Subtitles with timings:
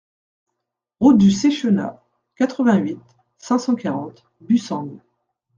[0.99, 2.03] Route du Séchenat,
[2.37, 2.97] quatre-vingt-huit,
[3.37, 4.97] cinq cent quarante Bussang